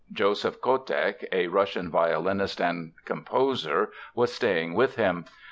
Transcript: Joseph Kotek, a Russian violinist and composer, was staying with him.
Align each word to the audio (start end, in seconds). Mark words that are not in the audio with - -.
Joseph 0.11 0.61
Kotek, 0.61 1.27
a 1.31 1.45
Russian 1.45 1.91
violinist 1.91 2.59
and 2.59 2.93
composer, 3.05 3.91
was 4.15 4.33
staying 4.33 4.73
with 4.73 4.95
him. 4.95 5.25